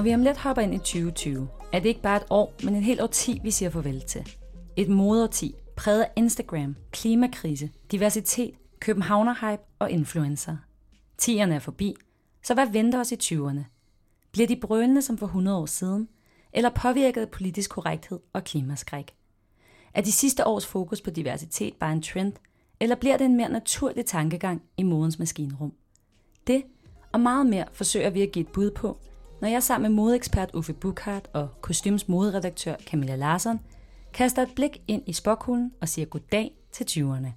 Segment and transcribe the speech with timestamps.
[0.00, 2.74] Når vi om lidt hopper ind i 2020, er det ikke bare et år, men
[2.74, 4.36] en helt årti, vi siger farvel til.
[4.76, 10.56] Et moderti, præget af Instagram, klimakrise, diversitet, københavner-hype og influencer.
[11.18, 11.94] Tierne er forbi,
[12.42, 13.60] så hvad venter os i 20'erne?
[14.32, 16.08] Bliver de brølende som for 100 år siden,
[16.52, 19.14] eller påvirket af politisk korrekthed og klimaskræk?
[19.94, 22.32] Er de sidste års fokus på diversitet bare en trend,
[22.80, 25.72] eller bliver det en mere naturlig tankegang i modens maskinrum?
[26.46, 26.62] Det
[27.12, 28.98] og meget mere forsøger vi at give et bud på,
[29.40, 33.60] når jeg sammen med modeekspert Uffe Bukhardt og kostyms moderedaktør Camilla Larsson
[34.12, 37.28] kaster et blik ind i spokhulen og siger goddag til 20'erne.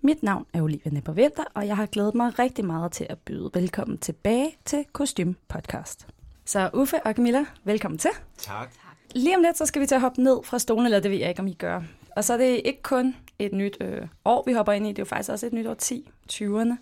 [0.00, 3.18] Mit navn er Olivia Nepper Vinter, og jeg har glædet mig rigtig meget til at
[3.18, 6.06] byde velkommen tilbage til Kostym Podcast.
[6.44, 8.10] Så Uffe og Camilla, velkommen til.
[8.36, 8.70] Tak.
[9.14, 11.18] Lige om lidt, så skal vi til at hoppe ned fra stolen, eller det ved
[11.18, 11.82] jeg ikke, om I gør.
[12.16, 14.98] Og så er det ikke kun et nyt øh, år, vi hopper ind i, det
[14.98, 16.74] er jo faktisk også et nyt år 10, 20'erne.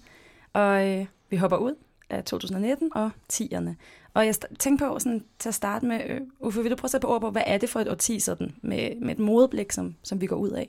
[0.52, 1.74] Og øh, vi hopper ud
[2.10, 3.70] af 2019 og 10'erne.
[4.14, 6.90] Og jeg tænkte på sådan, til at starte med, øh, Uffe, vil du prøve at
[6.90, 9.72] sætte på ord på, hvad er det for et årti sådan, med, med et modeblik,
[9.72, 10.68] som, som vi går ud af?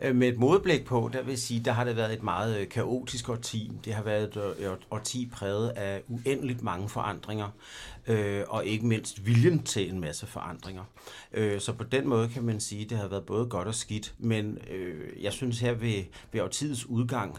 [0.00, 2.68] Øh, med et modeblik på, der vil sige, der har det været et meget øh,
[2.68, 3.72] kaotisk årti.
[3.84, 7.48] Det har været øh, et årti præget af uendeligt mange forandringer,
[8.06, 10.84] øh, og ikke mindst viljen til en masse forandringer.
[11.32, 13.74] Øh, så på den måde kan man sige, at det har været både godt og
[13.74, 17.38] skidt, men øh, jeg synes her ved, ved årtiets udgang,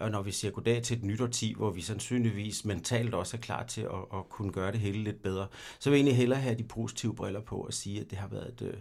[0.00, 3.40] og når vi siger goddag til et nyt årti, hvor vi sandsynligvis mentalt også er
[3.40, 5.46] klar til at, at kunne gøre det hele lidt bedre,
[5.78, 8.28] så vil jeg egentlig hellere have de positive briller på og sige, at det har
[8.28, 8.74] været et, øh,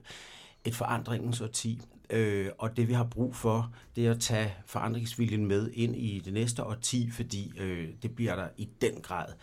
[0.65, 1.81] et forandringens årti.
[2.09, 6.21] Øh, og det vi har brug for, det er at tage forandringsviljen med ind i
[6.25, 9.33] det næste årti, fordi øh, det bliver der i den grad,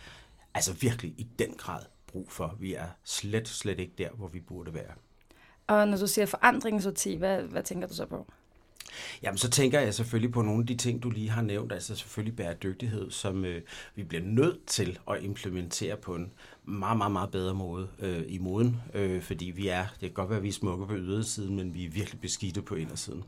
[0.53, 2.55] altså virkelig i den grad brug for.
[2.59, 4.93] Vi er slet, slet ikke der, hvor vi burde være.
[5.67, 8.27] Og når du siger forandringsårti, hvad, hvad tænker du så på?
[9.23, 11.95] Jamen, så tænker jeg selvfølgelig på nogle af de ting, du lige har nævnt, altså
[11.95, 13.61] selvfølgelig bæredygtighed, som øh,
[13.95, 16.31] vi bliver nødt til at implementere på en
[16.65, 20.29] meget, meget, meget bedre måde øh, i moden, øh, fordi vi er, det kan godt
[20.29, 23.23] være, at vi er smukke på ydersiden, men vi er virkelig beskidte på indersiden.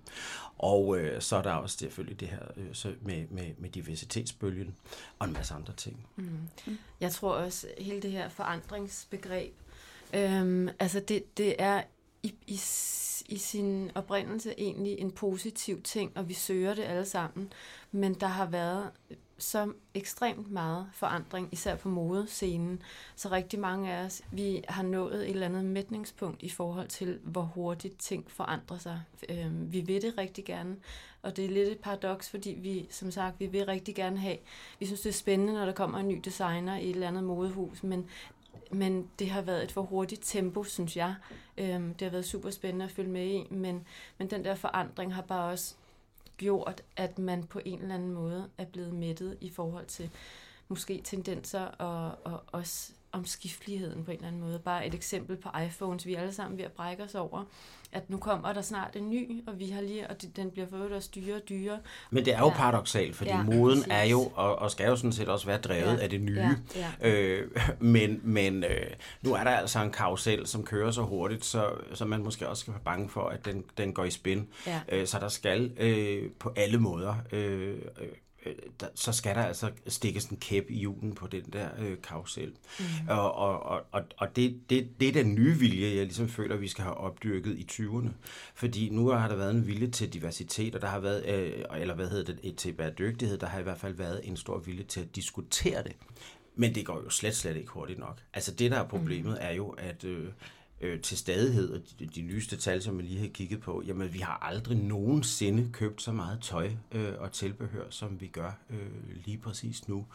[0.57, 4.75] Og øh, så er der også selvfølgelig det her øh, så med, med, med diversitetsbølgen
[5.19, 6.07] og en masse andre ting.
[6.15, 6.77] Mm.
[6.99, 9.53] Jeg tror også, hele det her forandringsbegreb,
[10.13, 11.81] øh, altså det, det er
[12.25, 12.59] i, i
[13.29, 17.53] i sin oprindelse egentlig en positiv ting, og vi søger det alle sammen.
[17.91, 18.91] Men der har været
[19.37, 22.81] så ekstremt meget forandring, især på modescenen.
[23.15, 27.19] Så rigtig mange af os, vi har nået et eller andet mætningspunkt i forhold til,
[27.23, 29.01] hvor hurtigt ting forandrer sig.
[29.29, 30.75] Øhm, vi vil det rigtig gerne,
[31.21, 34.37] og det er lidt et paradoks, fordi vi, som sagt, vi vil rigtig gerne have,
[34.79, 37.23] vi synes det er spændende, når der kommer en ny designer i et eller andet
[37.23, 38.05] modehus, men
[38.71, 41.15] men det har været et for hurtigt tempo, synes jeg.
[41.57, 43.87] Øhm, det har været super spændende at følge med i, men,
[44.17, 45.75] men den der forandring har bare også
[46.37, 50.09] gjort, at man på en eller anden måde er blevet mættet i forhold til
[50.67, 54.59] måske tendenser og, og også omskifteligheden på en eller anden måde.
[54.59, 57.43] Bare et eksempel på iPhones, vi er alle sammen ved at brække os over,
[57.95, 60.95] at nu kommer der snart en ny, og vi har lige, og den bliver for
[60.95, 61.79] også dyre og dyre.
[62.09, 62.53] Men det er jo ja.
[62.53, 63.87] paradoxalt, fordi ja, moden præcis.
[63.91, 66.03] er jo, og, og skal jo sådan set også være drevet ja.
[66.03, 66.57] af det nye.
[66.75, 67.09] Ja, ja.
[67.09, 68.91] Øh, men men øh,
[69.21, 72.61] nu er der altså en karusel, som kører så hurtigt, så, så man måske også
[72.61, 74.47] skal være bange for, at den, den går i spin.
[74.67, 74.81] Ja.
[74.89, 78.07] Øh, så der skal øh, på alle måder øh, øh,
[78.79, 82.53] der, så skal der altså stikkes en kæp i julen på den der øh, karusel.
[82.79, 82.85] Mm.
[83.09, 86.67] Og, og, og, og det, det, det er den nye vilje, jeg ligesom føler, vi
[86.67, 88.09] skal have opdyrket i 20'erne.
[88.55, 91.95] Fordi nu har der været en vilje til diversitet, og der har været, øh, eller
[91.95, 95.01] hvad hedder det, til bæredygtighed, der har i hvert fald været en stor vilje til
[95.01, 95.95] at diskutere det.
[96.55, 98.21] Men det går jo slet, slet ikke hurtigt nok.
[98.33, 99.37] Altså det, der er problemet, mm.
[99.41, 100.27] er jo, at, øh,
[100.85, 104.13] øh, til stadighed, og de, de nyeste tal, som jeg lige har kigget på, jamen
[104.13, 108.77] vi har aldrig nogensinde købt så meget tøj øh, og tilbehør, som vi gør øh,
[109.25, 110.05] lige præcis nu.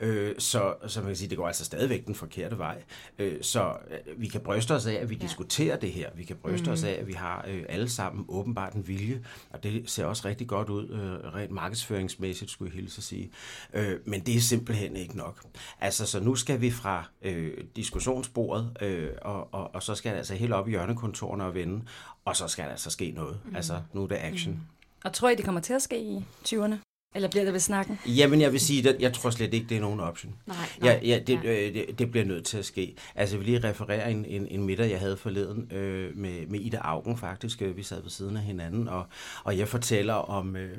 [0.00, 2.82] Øh, så, så man kan sige, det går altså stadigvæk den forkerte vej.
[3.18, 5.20] Øh, så øh, vi kan bryste os af, at vi ja.
[5.26, 6.10] diskuterer det her.
[6.14, 6.72] Vi kan bryste mm.
[6.72, 10.28] os af, at vi har øh, alle sammen åbenbart en vilje, og det ser også
[10.28, 13.30] rigtig godt ud, øh, rent markedsføringsmæssigt, skulle jeg hilse at sige.
[13.74, 15.44] Øh, men det er simpelthen ikke nok.
[15.80, 20.18] Altså, så nu skal vi fra øh, diskussionsbordet, øh, og, og, og så skal det
[20.18, 21.84] altså helt op i hjørnekontorene og vende,
[22.24, 23.40] og så skal der altså ske noget.
[23.44, 23.56] Mm.
[23.56, 24.54] Altså, nu er det action.
[24.54, 24.60] Mm.
[25.04, 26.74] Og tror I, det kommer til at ske i 20'erne?
[27.14, 27.98] Eller bliver det ved snakken?
[28.06, 30.34] Jamen, jeg vil sige, at jeg tror slet ikke, det er nogen option.
[30.46, 32.96] Nej, nej, ja, ja, det, øh, det, det bliver nødt til at ske.
[33.14, 36.60] Altså, jeg vil lige referere en, en, en middag, jeg havde forleden øh, med, med
[36.60, 37.62] Ida Augen, faktisk.
[37.74, 39.06] Vi sad ved siden af hinanden, og,
[39.44, 40.76] og jeg fortæller om, øh,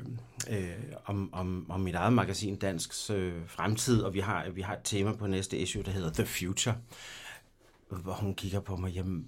[0.50, 0.68] øh,
[1.06, 4.84] om, om, om mit eget magasin Dansks øh, fremtid, og vi har, vi har et
[4.84, 6.74] tema på næste issue, der hedder The Future
[7.88, 9.26] hvor hun kigger på mig, jamen,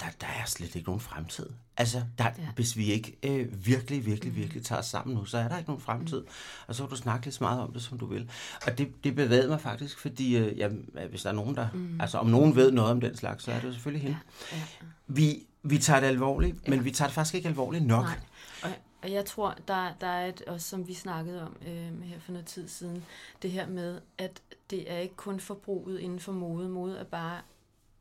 [0.00, 1.46] der, der er slet ikke nogen fremtid.
[1.76, 2.48] Altså, der, ja.
[2.54, 4.38] hvis vi ikke øh, virkelig, virkelig, mm.
[4.38, 6.24] virkelig tager os sammen nu, så er der ikke nogen fremtid.
[6.66, 8.30] Og så kan du snakke lidt så meget om det, som du vil.
[8.66, 10.68] Og det, det bevæger mig faktisk, fordi øh, ja,
[11.08, 11.68] hvis der er nogen, der...
[11.74, 12.00] Mm.
[12.00, 14.18] Altså, om nogen ved noget om den slags, så er det jo selvfølgelig hende.
[14.52, 14.56] Ja.
[14.56, 14.62] Ja.
[15.06, 16.70] Vi, vi tager det alvorligt, ja.
[16.70, 18.04] men vi tager det faktisk ikke alvorligt nok.
[18.04, 18.18] Nej.
[18.62, 18.70] Og,
[19.02, 22.32] og jeg tror, der, der er et, også som vi snakkede om øh, her for
[22.32, 23.04] noget tid siden,
[23.42, 26.68] det her med, at det er ikke kun forbruget inden for mode.
[26.68, 27.40] Mode er bare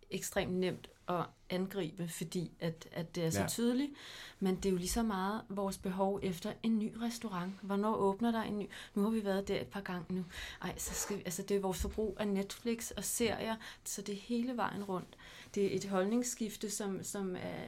[0.09, 3.47] ekstremt nemt at angribe, fordi at, at det er så ja.
[3.47, 3.91] tydeligt.
[4.39, 7.53] Men det er jo lige så meget vores behov efter en ny restaurant.
[7.61, 8.69] Hvornår åbner der en ny?
[8.95, 10.25] Nu har vi været der et par gange nu.
[10.61, 14.15] Ej, så skal vi, altså det er vores forbrug af Netflix og serier, så det
[14.15, 15.17] er hele vejen rundt.
[15.55, 17.65] Det er et holdningsskifte, som, som er,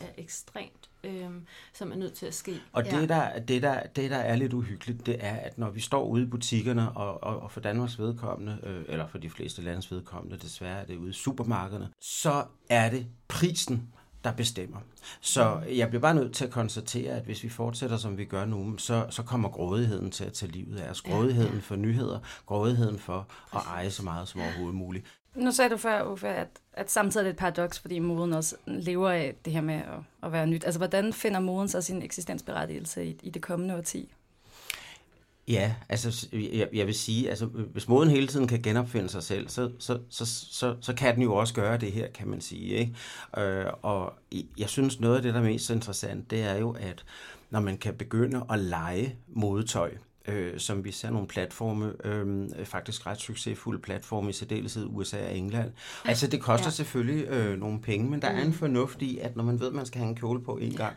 [0.00, 2.60] er ekstremt, øhm, som er nødt til at ske.
[2.72, 3.06] Og det, ja.
[3.06, 6.22] der, det, der, det, der er lidt uhyggeligt, det er, at når vi står ude
[6.22, 10.38] i butikkerne, og, og, og for Danmarks vedkommende, øh, eller for de fleste landes vedkommende,
[10.38, 13.88] desværre er det ude i supermarkederne, så er det prisen,
[14.24, 14.78] der bestemmer.
[15.20, 18.44] Så jeg bliver bare nødt til at konstatere, at hvis vi fortsætter, som vi gør
[18.44, 21.00] nu, så, så kommer grådigheden til at tage livet af os.
[21.00, 21.60] Grådigheden ja, ja.
[21.60, 25.06] for nyheder, grådigheden for at eje så meget som overhovedet muligt.
[25.34, 28.56] Nu sagde du før, Uffe, at, at samtidig er det et paradoks, fordi moden også
[28.66, 30.64] lever af det her med at, at være nyt.
[30.64, 34.12] Altså, hvordan finder moden så sin eksistensberettigelse i, i det kommende årti?
[35.50, 39.22] Ja, altså jeg, jeg vil sige, altså øh, hvis moden hele tiden kan genopfinde sig
[39.22, 42.40] selv, så, så, så, så, så kan den jo også gøre det her, kan man
[42.40, 42.64] sige.
[42.64, 42.94] Ikke?
[43.38, 44.12] Øh, og
[44.58, 47.04] jeg synes noget af det, der er mest interessant, det er jo, at
[47.50, 49.90] når man kan begynde at lege modetøj,
[50.28, 55.36] øh, som vi ser nogle platforme, øh, faktisk ret succesfulde platforme i særdeleshed USA og
[55.36, 55.72] England.
[56.04, 56.70] Altså det koster ja.
[56.70, 58.38] selvfølgelig øh, nogle penge, men der mm.
[58.38, 58.52] er en mm.
[58.52, 60.96] fornuft i, at når man ved, at man skal have en kjole på en gang,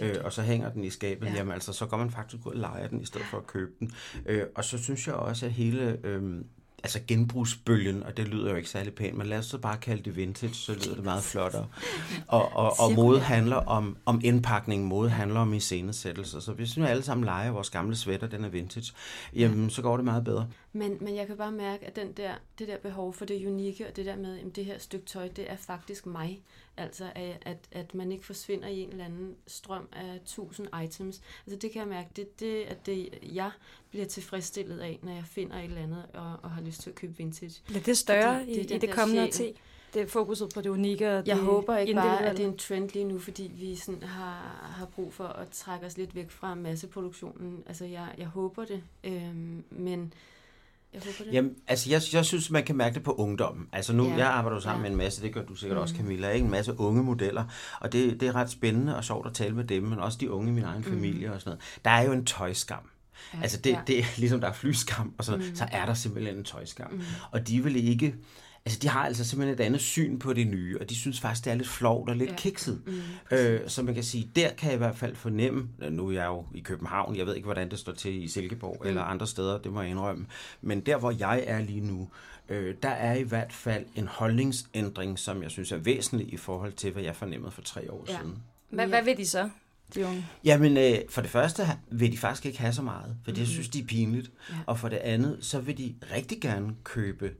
[0.00, 1.32] ja, øh, og så hænger den i skabet, ja.
[1.34, 3.72] jamen altså, så går man faktisk ud og leger den, i stedet for at købe
[3.80, 3.92] den.
[4.26, 5.98] Øh, og så synes jeg også, at hele...
[6.04, 6.44] Øh,
[6.82, 10.02] altså genbrugsbølgen, og det lyder jo ikke særlig pænt, men lad os så bare kalde
[10.02, 11.66] det vintage, så lyder det meget flottere.
[12.28, 16.40] Og, og, og mode handler om, om indpakning, mode handler om iscenesættelse.
[16.40, 18.92] Så hvis vi alle sammen leger vores gamle sweater, den er vintage,
[19.34, 20.46] jamen så går det meget bedre.
[20.72, 23.88] Men, men jeg kan bare mærke, at den der, det der behov for det unikke,
[23.88, 26.42] og det der med, at det her stykke tøj, det er faktisk mig.
[26.76, 31.22] Altså, at, at man ikke forsvinder i en eller anden strøm af tusind items.
[31.46, 33.50] Altså, det kan jeg mærke, det, det at det, jeg
[33.90, 36.96] bliver tilfredsstillet af, når jeg finder et eller andet, og, og har lyst til at
[36.96, 37.62] købe vintage.
[37.66, 39.60] Bliver det større det, det i, i det kommende årti?
[39.94, 42.48] Det er fokuset på det unikke og Jeg det håber ikke bare, at det er
[42.48, 46.14] en trend lige nu, fordi vi sådan har, har brug for at trække os lidt
[46.14, 47.62] væk fra masseproduktionen.
[47.66, 50.14] Altså, jeg, jeg håber det, øhm, men
[50.92, 51.34] jeg håber det.
[51.34, 53.68] Jamen, altså jeg, jeg synes, man kan mærke det på ungdommen.
[53.72, 54.16] Altså nu, ja.
[54.16, 54.82] jeg arbejder jo sammen ja.
[54.82, 55.82] med en masse, det gør du sikkert mm.
[55.82, 56.44] også, Camilla, ikke?
[56.44, 57.44] en masse unge modeller,
[57.80, 60.30] og det, det er ret spændende og sjovt at tale med dem, men også de
[60.30, 60.92] unge i min egen mm.
[60.92, 61.80] familie og sådan noget.
[61.84, 62.90] Der er jo en tøjskam.
[63.34, 63.38] Ja.
[63.42, 63.80] Altså det, ja.
[63.86, 65.42] det er ligesom der er flyskam, og så, mm.
[65.54, 66.92] så er der simpelthen en tøjskam.
[66.92, 67.02] Mm.
[67.30, 68.14] Og de vil ikke
[68.66, 71.44] altså de har altså simpelthen et andet syn på det nye, og de synes faktisk,
[71.44, 72.36] det er lidt flovt og lidt ja.
[72.36, 72.82] kikset.
[72.86, 76.12] Mm, øh, så man kan sige, der kan jeg i hvert fald fornemme, nu er
[76.12, 78.88] jeg jo i København, jeg ved ikke, hvordan det står til i Silkeborg mm.
[78.88, 80.26] eller andre steder, det må jeg indrømme,
[80.60, 82.08] men der, hvor jeg er lige nu,
[82.48, 86.72] øh, der er i hvert fald en holdningsændring, som jeg synes er væsentlig i forhold
[86.72, 88.16] til, hvad jeg fornemmede for tre år ja.
[88.18, 88.42] siden.
[88.70, 89.48] Hvad, hvad vil de så?
[89.94, 90.26] de unge?
[90.44, 93.68] Jamen, øh, for det første vil de faktisk ikke have så meget, for det synes
[93.68, 94.30] de er pinligt.
[94.50, 94.54] Ja.
[94.66, 97.30] Og for det andet, så vil de rigtig gerne købe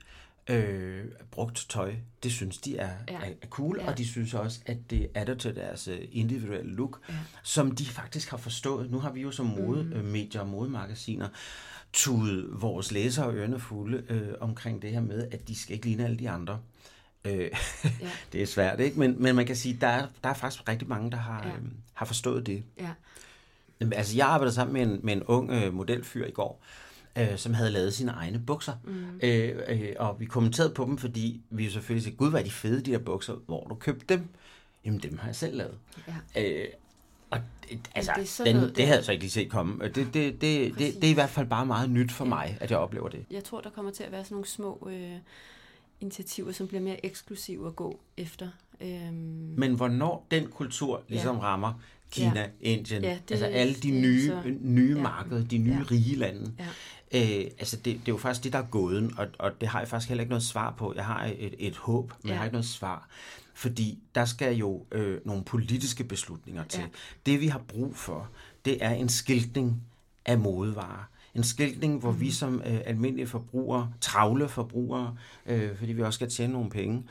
[0.51, 1.95] øh, brugt tøj.
[2.23, 3.15] Det synes de er, ja.
[3.15, 3.91] er, er cool, ja.
[3.91, 7.15] og de synes også, at det er der til deres øh, individuelle look, ja.
[7.43, 8.91] som de faktisk har forstået.
[8.91, 10.49] Nu har vi jo som modemedier mm.
[10.49, 11.29] og modemagasiner
[11.93, 15.87] tudet vores læsere og ørerne fulde øh, omkring det her med, at de skal ikke
[15.87, 16.61] ligne alle de andre.
[17.25, 17.51] Øh,
[17.85, 17.91] ja.
[18.33, 18.99] det er svært, ikke?
[18.99, 21.49] Men, men man kan sige, der er, der er faktisk rigtig mange, der har, ja.
[21.49, 21.63] øh,
[21.95, 22.65] har forstået det.
[22.81, 22.91] Ja.
[23.81, 26.92] Altså, jeg arbejdede sammen med en, med en ung øh, modelfyr i går, øh,
[27.37, 28.73] som havde lavet sine egne bukser.
[28.85, 29.21] Mm.
[29.23, 32.45] Øh, øh, og vi kommenterede på dem, fordi vi jo selvfølgelig sagde, gud, hvad er
[32.45, 33.35] de fede, de der bukser.
[33.47, 34.29] Hvor du købte dem?
[34.85, 35.79] Jamen, dem har jeg selv lavet.
[36.35, 36.43] Ja.
[36.43, 36.69] Øh,
[37.31, 37.39] og
[37.95, 39.85] altså, det, den, noget, det havde jeg så ikke lige set komme.
[39.85, 42.29] Det, det, det, det, det, det er i hvert fald bare meget nyt for ja.
[42.29, 43.25] mig, at jeg oplever det.
[43.31, 45.17] Jeg tror, der kommer til at være sådan nogle små øh,
[46.01, 48.49] initiativer, som bliver mere eksklusive at gå efter.
[48.81, 49.55] Øhm.
[49.57, 51.43] Men hvornår den kultur ligesom ja.
[51.43, 51.73] rammer
[52.13, 52.47] Kina, ja.
[52.61, 55.03] Indien, ja, det, altså alle de nye, så, nye ja.
[55.03, 55.83] markeder, de nye ja.
[55.91, 56.65] rige lande, ja.
[57.15, 59.79] Øh, altså det, det er jo faktisk det, der er gåden, og, og det har
[59.79, 60.93] jeg faktisk heller ikke noget svar på.
[60.97, 62.31] Jeg har et, et håb, men ja.
[62.31, 63.09] jeg har ikke noget svar.
[63.55, 66.81] Fordi der skal jo øh, nogle politiske beslutninger til.
[66.81, 66.87] Ja.
[67.27, 68.29] Det vi har brug for,
[68.65, 69.83] det er en skiltning
[70.25, 71.09] af modevarer.
[71.35, 72.21] En skiltning, hvor mm.
[72.21, 75.17] vi som øh, almindelige forbrugere, travle forbrugere,
[75.47, 77.03] øh, fordi vi også skal tjene nogle penge, øh,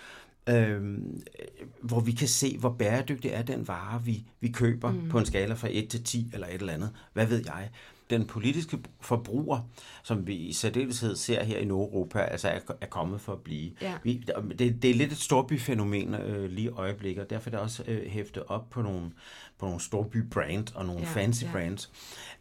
[1.82, 5.10] hvor vi kan se, hvor bæredygtig er den vare, vi, vi køber mm.
[5.10, 6.90] på en skala fra 1 til 10 eller et eller andet.
[7.14, 7.70] Hvad ved jeg?
[8.12, 9.70] den politiske forbruger,
[10.04, 13.72] som vi i særdeleshed ser her i Nordeuropa, altså er, er kommet for at blive.
[13.82, 13.94] Ja.
[14.04, 14.24] Vi,
[14.60, 17.84] det, det er lidt et storbyfænomen øh, lige i øjeblikket, og derfor er det også
[17.88, 19.12] øh, hæftet op på nogle,
[19.60, 21.52] på nogle storby-brand og nogle ja, fancy ja.
[21.52, 21.92] brands.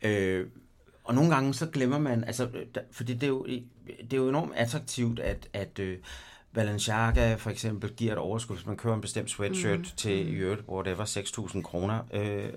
[0.02, 0.46] Øh,
[1.04, 2.48] og nogle gange så glemmer man, altså,
[2.90, 3.46] fordi det er jo,
[3.86, 5.98] det er jo enormt attraktivt, at, at øh,
[6.54, 9.84] Balenciaga for eksempel giver et overskud, hvis man køber en bestemt sweatshirt mm.
[9.96, 12.48] til i øvrigt, whatever, 6.000 kroner, øh,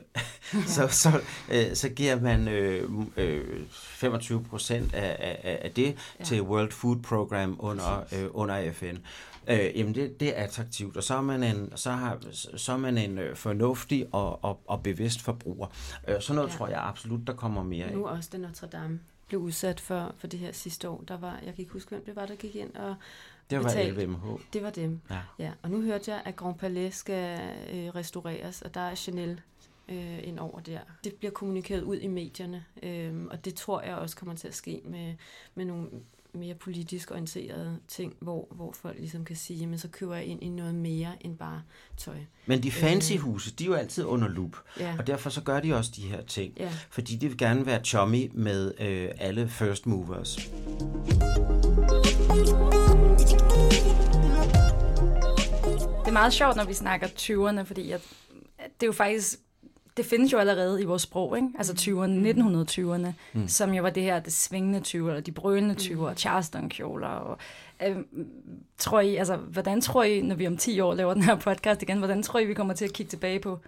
[0.75, 1.21] så, så,
[1.51, 6.23] øh, så giver man øh, øh, 25 procent af, af, af det ja.
[6.23, 8.97] til World Food Program under, øh, under FN.
[9.47, 12.17] Øh, jamen det, det er attraktivt, og så er man en, så har,
[12.57, 15.67] så er man en øh, fornuftig og, og, og bevidst forbruger.
[16.07, 16.55] Øh, sådan noget ja.
[16.55, 17.93] tror jeg absolut, der kommer mere af.
[17.93, 21.03] Nu også det Notre Dame blev udsat for, for det her sidste år.
[21.07, 22.95] Der var, jeg kan ikke huske, hvem det var, der gik ind og
[23.49, 23.97] det var betalt.
[23.97, 24.25] LVMH.
[24.53, 24.99] Det var dem.
[25.09, 25.19] Ja.
[25.39, 25.51] ja.
[25.61, 27.39] Og nu hørte jeg, at Grand Palais skal
[27.73, 29.41] øh, restaureres, og der er Chanel
[29.89, 30.79] øh, ind over der.
[31.03, 34.55] Det bliver kommunikeret ud i medierne, øh, og det tror jeg også kommer til at
[34.55, 35.13] ske med,
[35.55, 35.89] med nogle
[36.35, 40.43] mere politisk orienterede ting, hvor, hvor folk ligesom kan sige, men så køber jeg ind
[40.43, 41.61] i noget mere end bare
[41.97, 42.17] tøj.
[42.45, 44.95] Men de fancy øh, huse, de er jo altid under lup, ja.
[44.99, 46.71] og derfor så gør de også de her ting, ja.
[46.89, 50.37] fordi de vil gerne være chummy med øh, alle first movers.
[56.15, 58.01] Er meget sjovt, når vi snakker 20'erne, fordi at,
[58.57, 59.39] det er jo faktisk
[59.97, 61.49] det findes jo allerede i vores sprog, ikke?
[61.57, 62.61] altså 20'erne, mm.
[62.61, 63.47] 1920'erne, mm.
[63.47, 66.15] som jo var det her, det svingende 20'er, eller de brølende 20'er, mm.
[66.15, 67.07] Charleston-kjoler.
[67.07, 67.37] Og,
[67.87, 67.95] øh,
[68.77, 71.81] tror I, altså, hvordan tror I, når vi om 10 år laver den her podcast
[71.81, 73.59] igen, hvordan tror I, vi kommer til at kigge tilbage på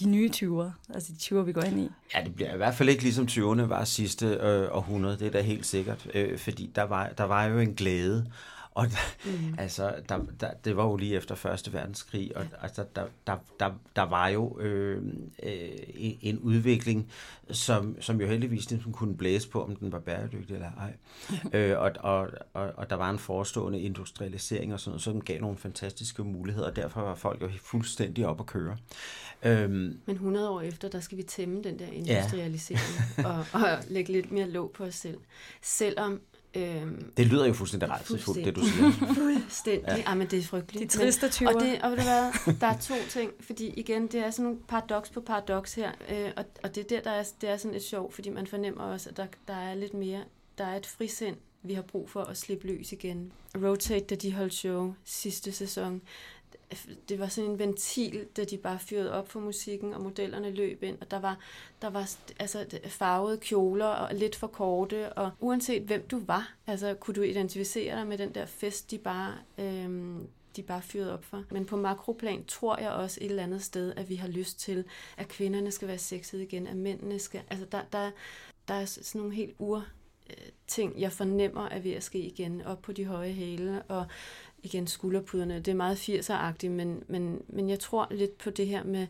[0.00, 1.90] de nye 20'er, altså de 20'er, vi går ind i?
[2.14, 5.30] Ja, det bliver i hvert fald ikke ligesom 20'erne var sidste øh, århundrede, det er
[5.30, 8.26] da helt sikkert, øh, fordi der var, der var jo en glæde,
[8.74, 8.86] og
[9.24, 9.54] mm.
[9.58, 13.70] altså, der, der, det var jo lige efter Første Verdenskrig, og altså, der, der, der,
[13.96, 15.02] der var jo øh,
[15.42, 15.78] øh,
[16.20, 17.10] en udvikling,
[17.50, 20.92] som, som jo heldigvis ligesom kunne blæse på, om den var bæredygtig eller ej.
[21.60, 25.40] øh, og, og, og, og der var en forestående industrialisering og sådan noget, som gav
[25.40, 28.76] nogle fantastiske muligheder, og derfor var folk jo fuldstændig op at køre.
[29.42, 32.82] Øhm, Men 100 år efter, der skal vi tæmme den der industrialisering
[33.18, 33.26] ja.
[33.28, 35.18] og, og lægge lidt mere låg på os selv.
[35.62, 36.20] Selvom
[36.54, 39.14] Øhm, det lyder jo fuldstændig rejsefuldt, det du siger.
[39.14, 39.88] fuldstændig.
[39.88, 40.02] Ja.
[40.02, 40.92] Ej, men det er frygteligt.
[40.92, 41.54] De triste typer.
[41.54, 44.58] Og, det, og det hvad, der er to ting, fordi igen, det er sådan nogle
[44.68, 47.74] paradoks på paradoks her, øh, og, og det er der, der er, det er sådan
[47.74, 50.24] et sjov, fordi man fornemmer også, at der, der er lidt mere,
[50.58, 53.32] der er et frisind, vi har brug for at slippe løs igen.
[53.56, 56.02] Rotate, da de holdt show sidste sæson,
[57.08, 60.82] det var sådan en ventil, da de bare fyrede op for musikken, og modellerne løb
[60.82, 61.38] ind, og der var,
[61.82, 66.94] der var altså, farvede kjoler og lidt for korte, og uanset hvem du var, altså
[66.94, 71.24] kunne du identificere dig med den der fest, de bare, øhm, de bare fyrede op
[71.24, 71.44] for.
[71.50, 74.84] Men på makroplan tror jeg også et eller andet sted, at vi har lyst til,
[75.16, 78.10] at kvinderne skal være sexede igen, at mændene skal, altså der, der,
[78.68, 79.84] der er sådan nogle helt ur
[80.30, 80.36] øh,
[80.66, 84.06] ting, jeg fornemmer er ved at ske igen, op på de høje hæle, og
[84.62, 85.56] igen skulderpuderne.
[85.60, 89.06] Det er meget 80'er-agtigt, men, men, men jeg tror lidt på det her med,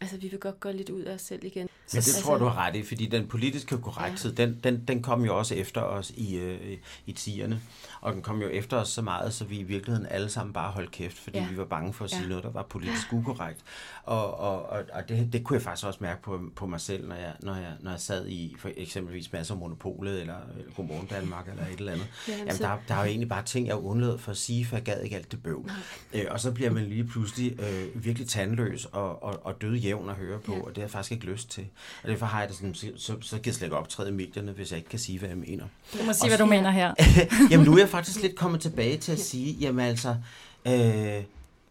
[0.00, 1.68] altså vi vil godt gå lidt ud af os selv igen.
[1.92, 4.44] Men det tror du har ret i, fordi den politiske korrekthed, ja.
[4.46, 6.76] den, den, den kom jo også efter os i, øh,
[7.06, 7.60] i tierne.
[8.00, 10.70] Og den kom jo efter os så meget, så vi i virkeligheden alle sammen bare
[10.70, 11.48] holdt kæft, fordi ja.
[11.50, 12.28] vi var bange for at sige ja.
[12.28, 13.60] noget, der var politisk ukorrekt.
[14.02, 17.08] Og, og, og, og det, det kunne jeg faktisk også mærke på, på mig selv,
[17.08, 20.72] når jeg, når, jeg, når jeg sad i for eksempelvis masser af Monopolet, eller, eller
[20.76, 22.08] Godmorgen Danmark, eller et eller andet.
[22.28, 24.76] Ja, Jamen, der, der er jo egentlig bare ting, jeg undlod for at sige, for
[24.76, 25.66] jeg gad ikke alt det bøv.
[26.14, 30.08] Øh, og så bliver man lige pludselig øh, virkelig tandløs og, og, og død jævn
[30.08, 30.60] at høre på, ja.
[30.60, 31.66] og det har jeg faktisk ikke lyst til.
[32.02, 34.12] Og derfor har jeg det sådan, så, så, så kan jeg slet ikke optræde i
[34.12, 35.64] medierne, hvis jeg ikke kan sige, hvad jeg mener.
[35.92, 36.94] Du må sige, og hvad du mener her.
[37.50, 40.16] jamen, nu er jeg faktisk lidt kommet tilbage til at sige, jamen altså,
[40.66, 41.22] øh,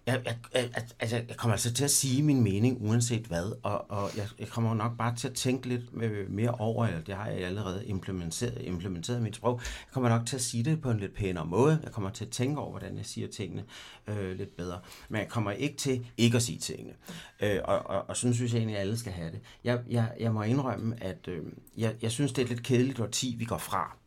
[0.08, 3.92] jeg, jeg, jeg, altså, jeg kommer altså til at sige min mening, uanset hvad, og,
[3.92, 5.94] og jeg, jeg kommer nok bare til at tænke lidt
[6.30, 10.26] mere over, eller det har jeg allerede implementeret, implementeret i mit sprog, jeg kommer nok
[10.26, 12.70] til at sige det på en lidt pænere måde, jeg kommer til at tænke over,
[12.70, 13.64] hvordan jeg siger tingene
[14.08, 16.94] øh, lidt bedre, men jeg kommer ikke til ikke at sige tingene,
[17.40, 19.40] øh, og, og, og sådan synes jeg egentlig, at alle skal have det.
[19.64, 21.46] Jeg, jeg, jeg må indrømme, at øh,
[21.78, 23.98] jeg, jeg synes, det er et lidt kedeligt årti, vi går fra,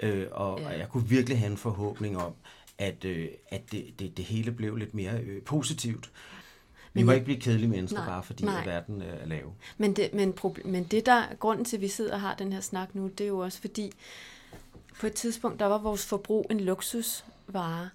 [0.00, 0.66] øh, og, ja.
[0.66, 2.32] og jeg kunne virkelig have en forhåbning om,
[2.78, 6.10] at, øh, at det, det, det hele blev lidt mere øh, positivt.
[6.92, 8.64] Vi må ikke blive kedelige mennesker, nej, bare fordi nej.
[8.64, 9.52] verden øh, er lav.
[9.78, 12.60] Men det, men, men det der, grunden til, at vi sidder og har den her
[12.60, 13.92] snak nu, det er jo også fordi,
[15.00, 17.90] på et tidspunkt, der var vores forbrug en luksusvare,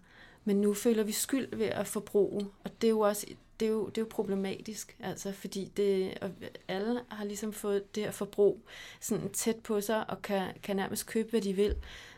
[0.45, 3.27] men nu føler vi skyld ved at forbruge, og det er jo også
[3.61, 6.29] det er jo, det er jo problematisk, altså, fordi det, og
[6.67, 8.61] alle har ligesom fået det her forbrug
[8.99, 11.75] sådan tæt på sig, og kan, kan nærmest købe, hvad de vil,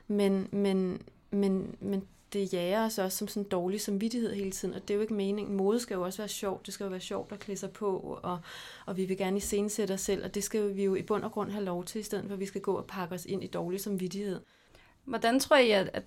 [0.08, 1.01] men, men,
[1.32, 2.03] men, men
[2.34, 5.02] det jager os også som sådan en dårlig samvittighed hele tiden, og det er jo
[5.02, 5.56] ikke meningen.
[5.56, 8.20] Mode skal jo også være sjovt, det skal jo være sjovt at klæde sig på,
[8.24, 8.40] og,
[8.86, 11.32] og vi vil gerne iscenesætte os selv, og det skal vi jo i bund og
[11.32, 13.44] grund have lov til, i stedet for at vi skal gå og pakke os ind
[13.44, 14.40] i dårlig samvittighed.
[15.06, 16.04] Hvordan tror I, at, at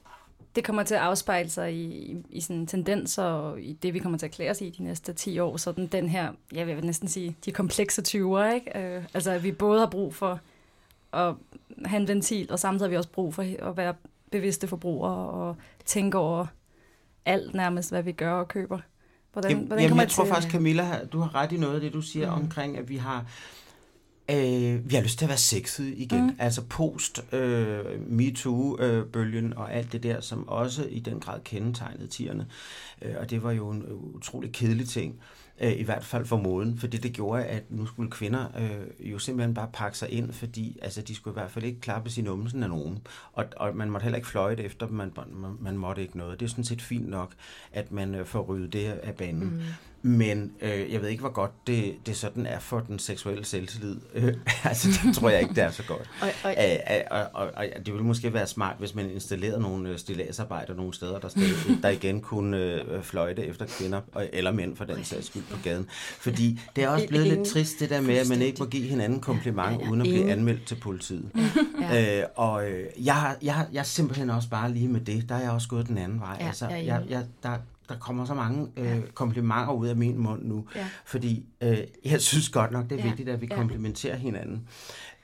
[0.56, 3.98] det kommer til at afspejle sig i, i, i sådan tendenser og i det, vi
[3.98, 5.56] kommer til at klæde os i de næste 10 år.
[5.56, 8.78] Sådan den her, jeg vil næsten sige, de komplekse 20'er, ikke?
[8.78, 10.40] Øh, altså, at vi både har brug for
[11.12, 11.34] at
[11.84, 13.94] have en ventil, og samtidig har vi også brug for at være
[14.30, 16.46] bevidste forbrugere og tænke over
[17.24, 18.78] alt nærmest, hvad vi gør og køber.
[19.32, 20.32] Hvordan, jamen, hvordan jamen, jeg tror til...
[20.32, 22.42] faktisk, Camilla, du har ret i noget af det, du siger mm.
[22.42, 23.26] omkring, at vi har
[24.30, 26.26] Øh, vi har lyst til at være sexet igen.
[26.26, 26.36] Mm.
[26.38, 32.06] Altså post øh, MeToo-bølgen øh, og alt det der, som også i den grad kendetegnede
[32.06, 32.46] tierne.
[33.02, 35.20] Øh, og det var jo en utrolig kedelig ting
[35.60, 39.18] øh, i hvert fald for moden, fordi det gjorde, at nu skulle kvinder øh, jo
[39.18, 42.24] simpelthen bare pakke sig ind, fordi altså, de skulle i hvert fald ikke klappe sin
[42.24, 42.98] numsen af nogen,
[43.32, 46.40] og, og man måtte heller ikke fløjte efter dem, man, man, man måtte ikke noget.
[46.40, 47.32] Det er sådan set fint nok,
[47.72, 49.44] at man øh, får ryddet det af banen.
[49.44, 49.60] Mm.
[50.02, 53.96] Men øh, jeg ved ikke, hvor godt det, det sådan er for den seksuelle selvtillid.
[54.14, 54.34] Øh,
[54.64, 56.10] altså, det tror jeg ikke, det er så godt.
[56.22, 56.76] og, og, Æ,
[57.10, 60.94] og, og, og det ville måske være smart, hvis man installerede nogle øh, stilladsarbejder nogle
[60.94, 64.00] steder, der, stadig, der igen kunne øh, fløjte efter kvinder,
[64.32, 65.86] eller mænd for den sags skyld på gaden.
[66.20, 68.86] Fordi det er også blevet lidt trist, det der med, at man ikke må give
[68.88, 71.30] hinanden kompliment, uden at blive anmeldt til politiet.
[71.80, 72.20] Ja.
[72.20, 75.40] Øh, og øh, jeg, jeg, jeg er simpelthen også bare lige med det, der er
[75.40, 76.36] jeg også gået den anden vej.
[76.40, 80.44] Ja, altså, jeg, jeg, der, der kommer så mange øh, komplimenter ud af min mund
[80.44, 80.88] nu, ja.
[81.04, 83.08] fordi øh, jeg synes godt nok, det er ja.
[83.08, 83.56] vigtigt, at vi ja.
[83.56, 84.68] komplimenterer hinanden.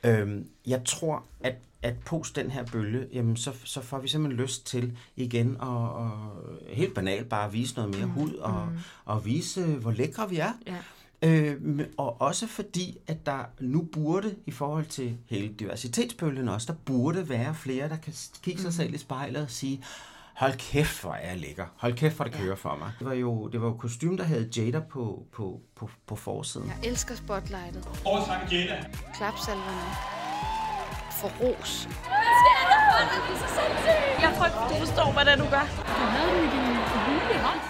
[0.05, 4.43] Øhm, jeg tror, at, at post den her bølge, jamen, så, så får vi simpelthen
[4.43, 6.11] lyst til igen at, og
[6.69, 8.13] helt banalt bare vise noget mere mm.
[8.13, 8.79] hud og, mm.
[9.05, 10.53] og vise, hvor lækre vi er.
[10.67, 10.77] Ja.
[11.25, 16.79] Øh, og også fordi, at der nu burde, i forhold til hele diversitetsbølgen også, der
[16.85, 18.73] burde være flere, der kan kigge sig mm.
[18.73, 19.83] selv i spejlet og sige,
[20.35, 21.67] hold kæft, hvor er jeg lækker.
[21.77, 22.93] Hold kæft, hvor det kører for mig.
[22.99, 26.67] Det var jo, det var jo kostume, der havde Jada på, på, på, på forsiden.
[26.69, 27.89] Jeg elsker spotlightet.
[28.07, 28.21] Åh,
[28.53, 28.85] Jada.
[29.15, 29.83] Klapsalverne.
[31.11, 31.89] For ros.
[34.21, 35.67] Jeg tror ikke, du forstår, hvad det er, du gør.
[36.01, 37.61] Du havde den i din hule hånd.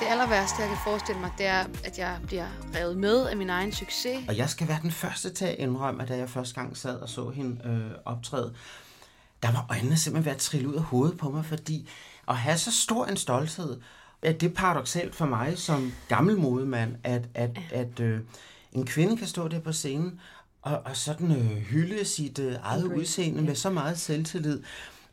[0.00, 3.36] Det aller værste, jeg kan forestille mig, det er, at jeg bliver revet med af
[3.36, 4.28] min egen succes.
[4.28, 6.96] Og jeg skal være den første til at indrømme, at da jeg første gang sad
[7.00, 8.54] og så hende øh, optræde,
[9.42, 11.88] der var øjnene simpelthen ved at trille ud af hovedet på mig, fordi
[12.28, 13.80] at have så stor en stolthed,
[14.22, 18.20] at det er paradoxalt for mig som gammel modemand, at, at, at øh,
[18.72, 20.20] en kvinde kan stå der på scenen
[20.62, 22.96] og, og sådan øh, hylde sit øh, eget okay.
[22.96, 23.46] udseende yeah.
[23.46, 24.62] med så meget selvtillid.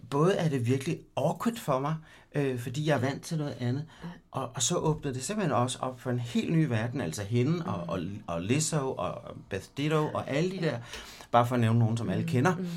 [0.09, 1.95] Både er det virkelig awkward for mig,
[2.35, 3.85] øh, fordi jeg er vant til noget andet,
[4.31, 7.65] og, og så åbnede det simpelthen også op for en helt ny verden, altså hende
[7.65, 10.77] og, og, og Lizzo og Beth Ditto og alle de der,
[11.31, 12.55] bare for at nævne nogen, som alle mm, kender.
[12.55, 12.67] Mm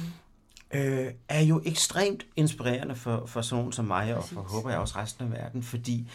[0.73, 4.79] øh, er jo ekstremt inspirerende for, for sådan nogen som mig, og for håber jeg
[4.79, 6.11] også resten af verden, fordi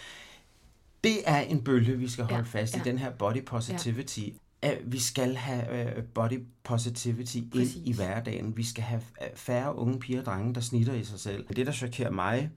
[1.04, 2.82] det er en bølge, vi skal holde ja, fast ja.
[2.82, 4.20] i, den her body positivity.
[4.20, 4.32] Ja.
[4.62, 7.76] At vi skal have uh, body positivity Præcis.
[7.76, 8.58] ind i hverdagen.
[8.58, 11.48] Vi skal have øh, færre unge piger og drenge, der snitter i sig selv.
[11.56, 12.50] Det, der chokerer mig,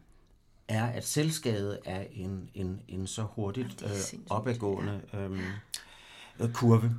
[0.68, 5.00] er, at selvskade er en, en, en så hurtigt øh, opadgående
[6.40, 6.94] øh, kurve.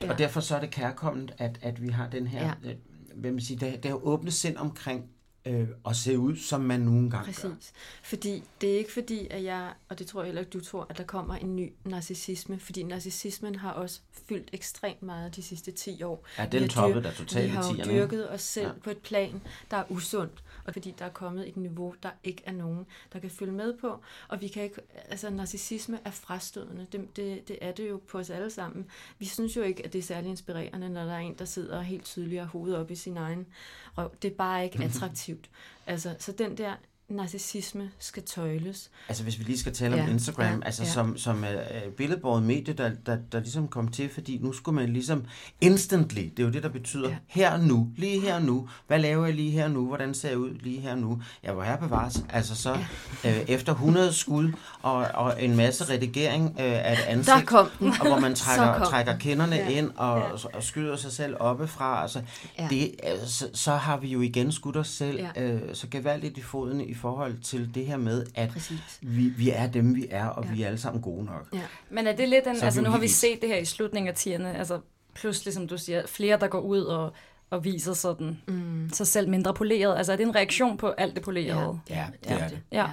[0.00, 0.10] Ja.
[0.10, 2.54] Og derfor så er det kærkommet, at, at vi har den her...
[2.64, 2.72] Ja.
[3.16, 5.10] Hvad man siger, det, det har åbnet sind omkring
[5.46, 7.42] øh, at se ud, som man nogle gange Præcis.
[7.42, 7.50] gør.
[8.02, 10.86] Fordi det er ikke fordi, at jeg, og det tror jeg heller ikke, du tror,
[10.90, 15.72] at der kommer en ny narcissisme, fordi narcissismen har også fyldt ekstremt meget de sidste
[15.72, 16.26] 10 år.
[16.38, 18.72] Ja, den toppet der totalt i Vi har jo dyrket os selv ja.
[18.84, 22.42] på et plan, der er usundt, og fordi der er kommet et niveau, der ikke
[22.46, 26.86] er nogen, der kan følge med på, og vi kan ikke, altså narcissisme er frastødende,
[26.92, 28.86] det, det, det er det jo på os alle sammen.
[29.18, 31.80] Vi synes jo ikke, at det er særlig inspirerende, når der er en, der sidder
[31.80, 33.46] helt tydeligt og hovedet op i sin egen
[33.98, 34.14] røv.
[34.22, 35.50] Det er bare ikke attraktivt.
[35.86, 36.74] Altså, så den der
[37.08, 38.90] narcissisme skal tøjles.
[39.08, 40.90] Altså hvis vi lige skal tale ja, om Instagram, ja, altså ja.
[40.90, 44.92] som, som uh, billedbordet medie, der, der, der ligesom kom til, fordi nu skulle man
[44.92, 45.24] ligesom
[45.60, 47.16] instantly, det er jo det, der betyder ja.
[47.26, 50.50] her nu, lige her nu, hvad laver jeg lige her nu, hvordan ser jeg ud
[50.50, 52.78] lige her nu, jeg var her bevares, altså så
[53.24, 53.42] ja.
[53.42, 57.68] uh, efter 100 skud og, og en masse redigering uh, af et ansigt, der kom
[57.78, 57.88] den.
[57.88, 59.68] og hvor man trækker, trækker kinderne ja.
[59.68, 60.56] ind og, ja.
[60.56, 62.22] og skyder sig selv oppefra, altså
[62.58, 62.66] ja.
[62.70, 65.54] det, uh, så, så har vi jo igen skudt os selv ja.
[65.54, 69.66] uh, så gevaldigt i foden i forhold til det her med, at vi, vi er
[69.66, 70.50] dem, vi er, og ja.
[70.50, 71.48] vi er alle sammen gode nok.
[71.52, 71.60] Ja.
[71.90, 74.14] Men er det lidt en, altså nu har vi set det her i slutningen af
[74.14, 74.80] tierne, altså
[75.14, 77.12] pludselig, som du siger, flere, der går ud og,
[77.50, 78.90] og viser sådan mm.
[78.92, 79.96] sig selv mindre poleret.
[79.96, 81.80] Altså er det en reaktion på alt det polerede?
[81.90, 82.60] Ja, ja det er det.
[82.72, 82.86] Ja.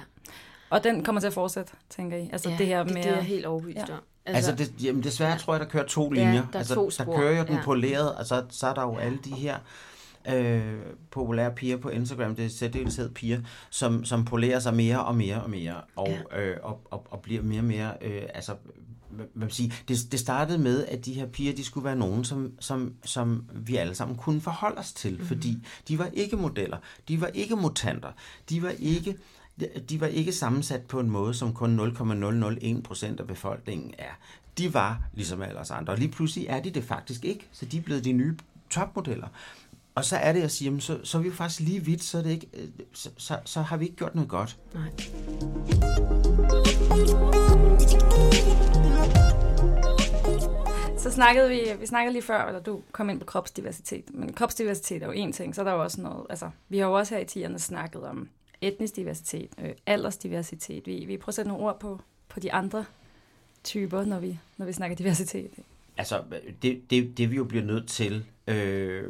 [0.70, 2.28] Og den kommer til at fortsætte, tænker I?
[2.32, 2.94] Altså ja, det her med...
[2.94, 3.94] det, det er helt overbevist ja.
[3.94, 4.00] om.
[4.26, 5.38] Altså, altså det, jamen desværre ja.
[5.38, 6.32] tror jeg, der kører to linjer.
[6.32, 7.62] Ja, der, altså, der kører jo den ja.
[7.62, 9.58] polerede, og så, så er der jo alle de her
[10.28, 10.76] øh,
[11.10, 15.42] populære piger på Instagram, det er særdeleshed piger, som, som polerer sig mere og mere
[15.42, 16.40] og mere, og, ja.
[16.40, 18.54] øh, og, og, og bliver mere og mere, øh, altså,
[19.10, 22.24] hvad man sige, det, det startede med, at de her piger, de skulle være nogen,
[22.24, 25.26] som, som, som vi alle sammen kunne forholde os til, mm-hmm.
[25.26, 26.76] fordi de var ikke modeller,
[27.08, 28.12] de var ikke mutanter,
[28.50, 29.16] de var ikke
[29.88, 34.18] de var ikke sammensat på en måde, som kun 0,001 procent af befolkningen er.
[34.58, 37.66] De var ligesom alle os andre, og lige pludselig er de det faktisk ikke, så
[37.66, 38.36] de er blevet de nye
[38.70, 39.28] topmodeller.
[39.94, 42.18] Og så er det, jeg siger, jamen, så, så er vi faktisk lige vidt, så,
[42.18, 44.58] er det ikke, øh, så, så, så har vi ikke gjort noget godt.
[44.74, 44.90] Nej.
[50.98, 55.02] Så snakkede vi, vi snakkede lige før, eller du kom ind på kropsdiversitet, men kropsdiversitet
[55.02, 57.14] er jo en ting, så er der jo også noget, altså vi har jo også
[57.14, 58.28] her i tierne snakket om
[58.60, 60.86] etnisk diversitet, øh, aldersdiversitet.
[60.86, 62.84] Vi, vi prøver at sætte nogle ord på, på de andre
[63.64, 65.50] typer, når vi, når vi snakker diversitet.
[65.96, 66.22] Altså,
[66.62, 69.04] det, det, det vi jo bliver nødt til øh,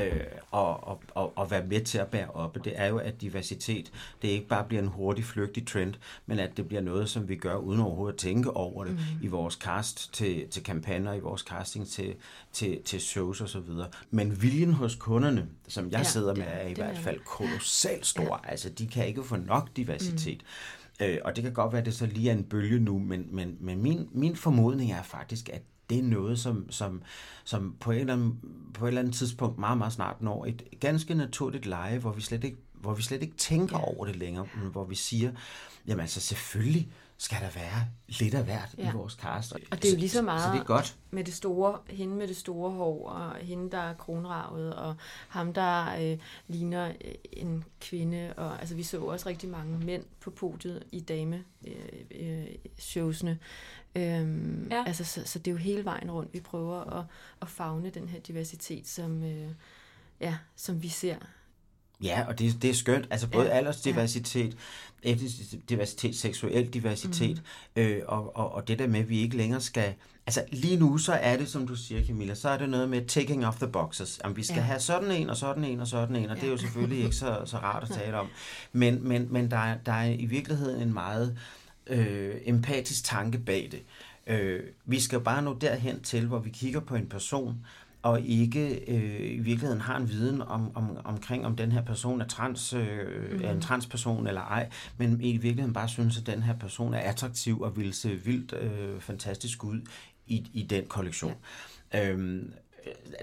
[0.00, 0.20] øh,
[0.50, 4.28] og, og, og være med til at bære op, det er jo, at diversitet, det
[4.28, 5.94] ikke bare bliver en hurtig, flygtig trend,
[6.26, 9.24] men at det bliver noget, som vi gør uden overhovedet at tænke over det mm.
[9.24, 12.14] i vores cast til, til kampagner, i vores casting til,
[12.52, 13.70] til, til shows osv.
[14.10, 18.40] Men viljen hos kunderne, som jeg ja, sidder med, er i hvert fald kolossalt stor.
[18.44, 18.50] Ja.
[18.50, 20.42] Altså, de kan ikke få nok diversitet.
[21.00, 21.06] Mm.
[21.06, 23.26] Øh, og det kan godt være, at det så lige er en bølge nu, men,
[23.30, 27.02] men, men min, min formodning er faktisk, at det er noget, som, som,
[27.44, 28.34] som på, et eller andet,
[28.74, 32.20] på et eller andet tidspunkt meget, meget snart når et ganske naturligt leje, hvor vi
[32.20, 33.84] slet ikke, hvor vi slet ikke tænker ja.
[33.84, 35.32] over det længere, men hvor vi siger,
[35.86, 36.88] jamen altså selvfølgelig
[37.20, 38.90] skal der være lidt af hvert ja.
[38.90, 39.52] i vores cast.
[39.52, 40.96] Og det er jo lige så meget så, det er godt.
[41.10, 44.94] med det store, hende med det store hår, og hende, der er kronravet, og
[45.28, 48.34] ham, der øh, ligner øh, en kvinde.
[48.36, 53.30] Og, altså, vi så også rigtig mange mænd på podiet i dame-showsene.
[53.30, 53.42] Øh, øh,
[53.96, 54.84] Øhm, ja.
[54.86, 57.04] altså, så, så det er jo hele vejen rundt, vi prøver at,
[57.42, 59.50] at fagne den her diversitet, som, øh,
[60.20, 61.16] ja, som vi ser.
[62.02, 63.06] Ja, og det, det er skønt.
[63.10, 63.56] Altså både ja.
[63.56, 64.56] aldersdiversitet,
[65.04, 65.10] ja.
[65.10, 67.42] etnisk diversitet, seksuel diversitet,
[67.76, 67.82] mm.
[67.82, 69.94] øh, og, og, og det der med, at vi ikke længere skal...
[70.26, 73.06] Altså lige nu, så er det, som du siger, Camilla, så er det noget med
[73.06, 74.20] taking off the boxes.
[74.24, 74.62] Jamen, vi skal ja.
[74.62, 76.40] have sådan en, og sådan en, og sådan en, og ja.
[76.40, 78.28] det er jo selvfølgelig ikke så, så rart at tale om.
[78.72, 81.38] Men, men, men der, er, der er i virkeligheden en meget
[81.86, 83.82] øh, empatisk tanke bag det.
[84.26, 87.66] Øh, vi skal bare nå derhen til, hvor vi kigger på en person,
[88.02, 92.20] og ikke øh, i virkeligheden har en viden om, om, omkring, om den her person
[92.20, 93.44] er, trans, øh, mm.
[93.44, 96.98] er en transperson eller ej, men i virkeligheden bare synes, at den her person er
[96.98, 99.80] attraktiv og vil se vildt øh, fantastisk ud
[100.26, 101.34] i, i den kollektion.
[101.92, 102.10] Ja.
[102.10, 102.52] Øhm,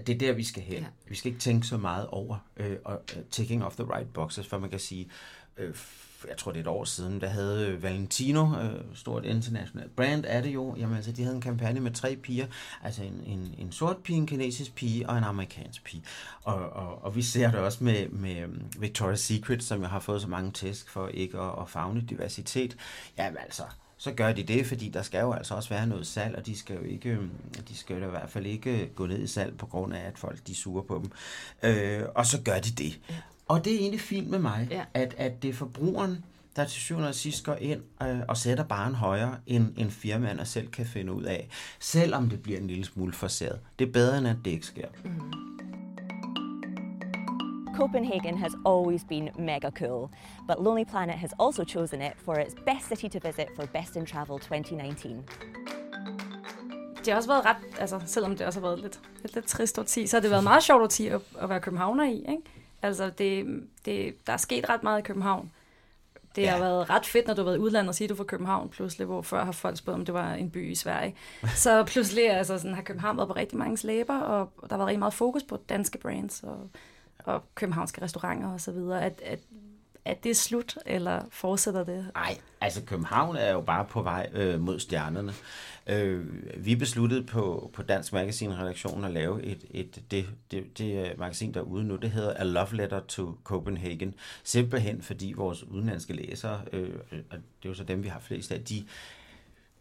[0.08, 0.82] det er der, vi skal hen.
[0.82, 0.88] Ja.
[1.08, 4.48] Vi skal ikke tænke så meget over øh, og, uh, taking off the right boxes,
[4.48, 5.10] for man kan sige,
[5.58, 5.76] øh,
[6.30, 10.26] jeg tror det er et år siden, der havde øh, Valentino, øh, stort internationalt brand
[10.28, 12.48] er det jo, jamen altså de havde en kampagne med tre piger,
[12.84, 16.04] altså en, en, en sort pige, en kinesisk pige og en amerikansk pige.
[16.44, 20.00] Og, og, og vi ser det også med, med øh, Victoria's Secret, som jeg har
[20.00, 22.78] fået så mange tæsk for ikke at, at fagne diversitet.
[23.18, 23.64] Jamen altså,
[23.98, 26.58] så gør de det, fordi der skal jo altså også være noget salg, og de
[26.58, 27.28] skal jo ikke, øh,
[27.70, 30.18] de skal jo i hvert fald ikke gå ned i salg på grund af, at
[30.18, 31.12] folk de suger på dem.
[31.70, 33.00] Øh, og så gør de det.
[33.48, 34.84] Og det er egentlig fint med mig, ja.
[34.94, 38.64] at, at det er forbrugeren, der til syvende og sidst går ind øh, og sætter
[38.64, 41.48] barn højere, end, end firmaerne selv kan finde ud af.
[41.80, 43.60] Selvom det bliver en lille smule forseret.
[43.80, 44.88] Det er bedre, end at det ikke sker.
[45.04, 45.34] Mm.
[47.76, 50.10] Copenhagen has always been mega cool,
[50.48, 53.96] but Lonely Planet has also chosen it for its best city to visit for Best
[53.96, 55.24] in Travel 2019
[57.06, 59.80] det har også været ret, altså selvom det også har været lidt, lidt, lidt trist
[59.80, 62.42] årti, så har det været meget sjovt årti at, at være københavner i, ikke?
[62.86, 65.52] Altså, det, det, der er sket ret meget i København.
[66.36, 66.52] Det ja.
[66.52, 68.24] har været ret fedt, når du har været udlandet og siger, at du er fra
[68.24, 71.16] København pludselig, hvor før har folk spurgt, om det var en by i Sverige.
[71.56, 74.88] Så pludselig altså, sådan, har København været på rigtig mange slæber, og der har været
[74.88, 76.70] rigtig meget fokus på danske brands og,
[77.20, 78.78] og københavnske restauranter osv.
[78.78, 79.40] At, at,
[80.06, 82.12] at det er slut, eller fortsætter det?
[82.16, 85.34] Nej, altså København er jo bare på vej øh, mod stjernerne.
[85.88, 86.26] Øh,
[86.66, 91.54] vi besluttede på, på Dansk Magazine-redaktionen at lave et, et, det, det, det øh, magasin,
[91.54, 91.96] der er ude nu.
[91.96, 94.14] Det hedder A Love Letter to Copenhagen.
[94.44, 98.20] Simpelthen fordi vores udenlandske læsere, øh, øh, og det er jo så dem, vi har
[98.20, 98.86] flest af, de,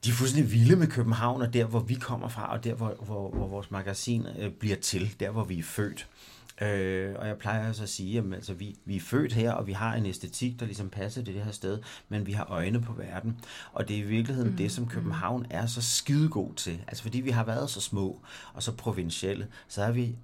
[0.05, 2.95] de er fuldstændig vilde med København, og der, hvor vi kommer fra, og der, hvor,
[3.01, 6.09] hvor, hvor vores magasin øh, bliver til, der, hvor vi er født.
[6.09, 9.67] Øh, og jeg plejer altså at sige, at altså, vi, vi er født her, og
[9.67, 12.83] vi har en æstetik, der ligesom passer til det her sted, men vi har øjne
[12.83, 13.37] på verden.
[13.73, 14.57] Og det er i virkeligheden mm.
[14.57, 16.81] det, som København er så skidegod til.
[16.89, 18.21] Altså fordi vi har været så små
[18.55, 20.15] og så provincielle, så har vi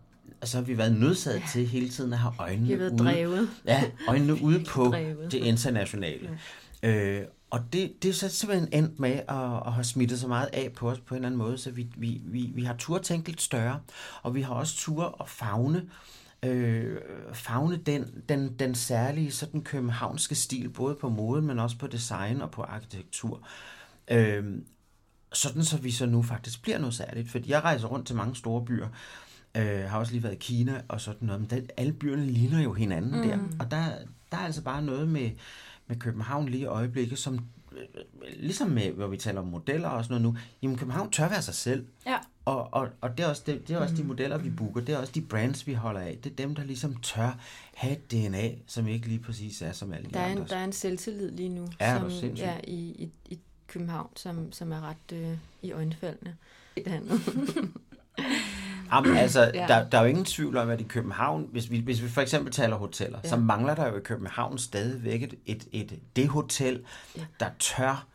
[0.45, 1.47] så har vi været nødsaget ja.
[1.53, 3.51] til hele tiden at have øjnene ude, drevet.
[3.67, 5.33] Ja, øjnene ude på drevet.
[5.33, 6.39] det internationale.
[6.83, 6.89] Ja.
[6.89, 10.49] Øh, og det, det er så simpelthen endt med at, at have smittet så meget
[10.53, 12.99] af på os på en eller anden måde, så vi, vi, vi, vi har tur
[12.99, 13.81] tænkt lidt større,
[14.23, 15.85] og vi har også tur at fagne øh,
[17.33, 22.41] fagne den, den, den særlige sådan københavnske stil, både på mode, men også på design
[22.41, 23.47] og på arkitektur.
[24.11, 24.45] Øh,
[25.33, 27.31] sådan så vi så nu faktisk bliver noget særligt.
[27.31, 28.89] Fordi jeg rejser rundt til mange store byer,
[29.57, 32.63] øh, har også lige været i Kina og sådan noget, men der, alle byerne ligner
[32.63, 33.29] jo hinanden mm.
[33.29, 33.39] der.
[33.59, 33.85] Og der,
[34.33, 35.31] der er altså bare noget med,
[35.87, 37.35] med København lige i øjeblikket, som
[37.73, 37.85] øh,
[38.37, 41.43] ligesom med, hvor vi taler om modeller og sådan noget nu, jamen København tør være
[41.43, 41.87] sig selv.
[42.07, 42.17] Ja.
[42.51, 44.01] Og, og, og det er også, det, det er også mm.
[44.01, 46.19] de modeller, vi booker, det er også de brands, vi holder af.
[46.25, 47.39] Det er dem, der ligesom tør
[47.75, 50.49] have et DNA, som ikke lige præcis er som alle der de er en, andre.
[50.49, 54.73] Der er en selvtillid lige nu, Ja, som er i, i, i København, som, som
[54.73, 56.37] er ret øh, i øjenfaldene.
[56.77, 57.21] Det andet.
[58.93, 59.61] Jamen, altså, Ja.
[59.61, 59.67] ja.
[59.67, 62.21] der, der er jo ingen tvivl om, at i København, hvis vi, hvis vi for
[62.21, 63.29] eksempel taler hoteller, Ja.
[63.29, 63.31] ja.
[63.31, 66.83] så mangler der jo i København stadigvæk et, et, et det hotel,
[67.17, 67.21] Ja.
[67.21, 67.27] ja.
[67.41, 68.07] der tør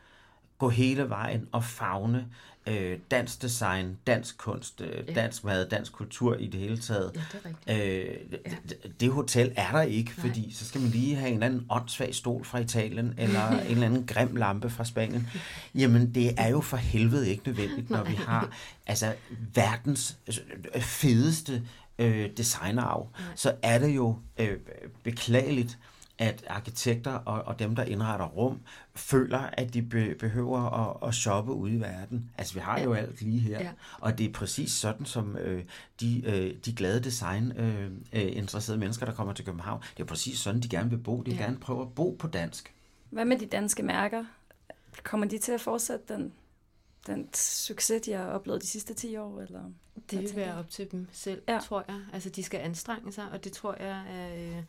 [0.58, 2.28] gå hele vejen og fagne
[2.68, 5.14] øh, dansk design, dansk kunst, øh, Ja.
[5.14, 7.12] dansk mad, dansk kultur i det hele taget.
[7.16, 8.34] ja, det er rigtigt.
[8.34, 10.28] Øh, det, det hotel er der ikke, Nej.
[10.28, 13.68] fordi så skal man lige have en eller anden åndssvag stol fra Italien, eller en
[13.72, 15.28] eller anden grim lampe fra Spanien.
[15.76, 18.52] Jamen, det er jo for helvede ikke nødvendigt, når vi har
[18.88, 19.14] altså,
[19.54, 20.18] verdens
[20.76, 21.64] øh, fedeste
[22.00, 23.08] øh, designerarv.
[23.36, 24.58] Så er det jo øh,
[25.04, 25.78] beklageligt,
[26.18, 28.60] at arkitekter og, og dem, der indretter rum,
[28.96, 32.32] føler, at de be, behøver at, at shoppe ude i verden.
[32.38, 33.60] Altså, vi har jo alt lige her.
[33.62, 33.72] Ja.
[34.00, 35.64] Og det er præcis sådan, som øh,
[36.00, 40.40] de, øh, de glade design-interesserede øh, interesserede mennesker, der kommer til København, det er præcis
[40.40, 41.18] sådan, de gerne vil bo.
[41.18, 41.44] De vil Ja.
[41.44, 42.74] gerne prøve at bo på dansk.
[43.10, 44.26] Hvad med de danske mærker?
[45.04, 46.34] Kommer de til at fortsætte den,
[47.08, 49.42] den succes, de har oplevet de sidste 10 år?
[49.42, 49.62] Eller?
[50.12, 51.54] Det vil være op til dem selv, Ja.
[51.54, 51.60] ja.
[51.60, 52.00] tror jeg.
[52.14, 54.64] Altså, de skal anstrenge sig, og det tror jeg er, øh,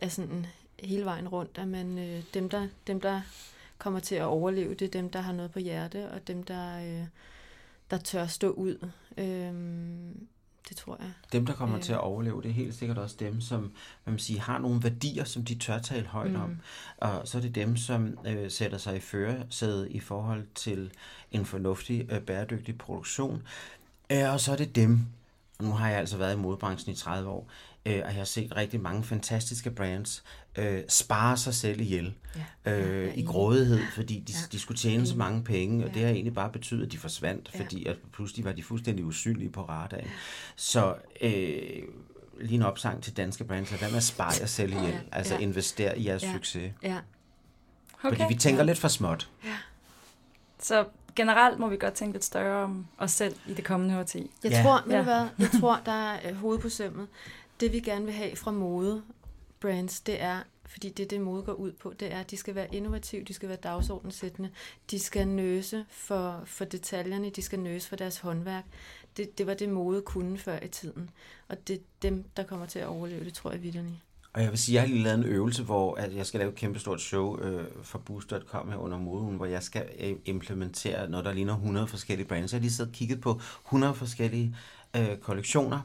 [0.00, 0.46] er sådan
[0.78, 3.20] hele vejen rundt, at man, øh, dem, der, dem, der
[3.78, 6.78] kommer til at overleve, det er dem, der har noget på hjerte, og dem, der,
[6.78, 7.06] øh,
[7.90, 8.88] der tør stå ud.
[9.18, 10.26] Øhm,
[10.68, 11.12] det tror jeg.
[11.32, 11.82] Dem, der kommer Øh.
[11.82, 13.60] til at overleve, det er helt sikkert også dem, som
[14.04, 16.40] hvad man siger, har nogle værdier, som de tør tale højt mm.
[16.42, 16.60] om.
[16.96, 20.92] Og så er det dem, som øh, sætter sig i førersædet i forhold til
[21.32, 23.42] en fornuftig, øh, bæredygtig produktion.
[24.10, 25.06] Øh, og så er det dem,
[25.58, 27.48] og nu har jeg altså været i modebranchen i 30 år,
[27.86, 30.24] øh, og jeg har set rigtig mange fantastiske brands
[30.56, 32.14] øh, spare sig selv ihjel
[32.66, 32.72] Ja.
[32.72, 34.38] øh, jeg er i grådighed, fordi de, Ja.
[34.52, 35.94] de skulle tjene så mange penge, og Ja.
[35.94, 37.60] det har egentlig bare betydet, at de forsvandt, Ja.
[37.60, 40.08] fordi at pludselig var de fuldstændig usynlige på radaren.
[40.56, 41.82] Så øh,
[42.40, 44.98] lige en opsang til danske brands, lad være med at spare jer selv ihjel, Ja.
[45.12, 45.40] altså Ja.
[45.40, 46.32] investere i jeres Ja.
[46.32, 46.72] succes.
[46.82, 46.96] Ja.
[48.00, 49.30] Fordi vi tænker lidt for småt.
[50.62, 50.84] Så
[51.16, 54.30] generelt må vi godt tænke lidt større om os selv i det kommende årti.
[54.44, 54.62] Jeg Ja.
[54.62, 55.02] tror, Ja.
[55.02, 57.06] hvad, jeg tror, der er øh, hoved på sømmet.
[57.60, 59.02] Det vi gerne vil have fra mode
[59.60, 62.36] brands, det er, fordi det er det mode går ud på, det er, at de
[62.36, 64.50] skal være innovative, de skal være dagsordensættende,
[64.90, 68.64] de skal nøse for, for detaljerne, de skal nøse for deres håndværk.
[69.16, 71.10] Det, det var det mode kunne før i tiden.
[71.48, 74.00] Og det er dem, der kommer til at overleve, det tror jeg vidderne.
[74.36, 76.50] Og jeg vil sige, jeg har lige lavet en øvelse, hvor at jeg skal lave
[76.50, 81.10] et kæmpe stort show øh, for Boost.com her under modeugen, hvor jeg skal øh, implementere
[81.10, 82.52] noget, der ligner 100 forskellige brands.
[82.52, 84.56] Jeg har lige siddet og kigget på 100 forskellige
[84.96, 85.80] øh, kollektioner,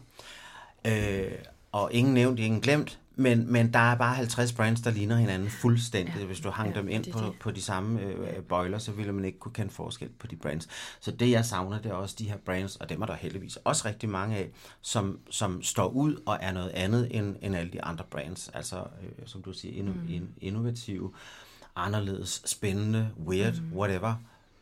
[0.88, 1.32] øh,
[1.72, 5.50] og ingen nævnt, ingen glemt, men, men der er bare 50 brands, der ligner hinanden
[5.50, 6.16] fuldstændig.
[6.20, 7.34] Ja, Hvis du hang ja, dem ind det på, det.
[7.40, 10.68] på de samme øh, bøjler, så ville man ikke kunne kende forskel på de brands.
[11.00, 13.56] Så det, jeg savner, det er også de her brands, og dem er der heldigvis
[13.56, 14.50] også rigtig mange af,
[14.82, 18.50] som, som står ud og er noget andet end, end alle de andre brands.
[18.54, 20.28] Altså, øh, som du siger, inno, mm.
[20.42, 21.12] innovative,
[21.76, 23.78] anderledes, spændende, weird, mm.
[23.78, 24.14] whatever.